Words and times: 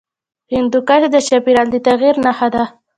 هندوکش 0.53 1.01
د 1.13 1.15
چاپېریال 1.27 1.67
د 1.71 1.75
تغیر 1.87 2.15
نښه 2.25 2.47
ده. 2.53 2.63